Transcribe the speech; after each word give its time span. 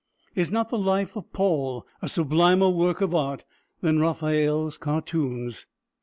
Is 0.33 0.49
not 0.51 0.69
the 0.69 0.79
life 0.79 1.15
of 1.15 1.31
Paul 1.31 1.85
a 2.01 2.07
sublimer 2.07 2.71
work 2.71 3.01
of 3.01 3.13
art 3.13 3.45
than 3.81 3.99
Raphael's 3.99 4.79
cartoons? 4.79 5.67